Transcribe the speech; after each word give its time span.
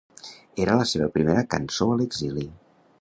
Era 0.63 0.77
la 0.79 0.87
seva 0.91 1.09
primera 1.17 1.45
cançó 1.53 1.91
a 1.93 1.99
l’exili. 2.01 2.47